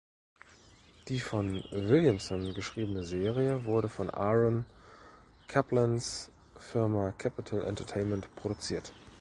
Die 1.09 1.19
von 1.19 1.63
Williamson 1.69 2.55
geschriebene 2.55 3.03
Serie 3.03 3.65
wurde 3.65 3.87
von 3.87 4.09
Aaron 4.09 4.65
Kaplans 5.47 6.31
Firma 6.57 7.11
Kapital 7.11 7.63
Entertainment 7.65 8.27
produziert. 8.35 8.91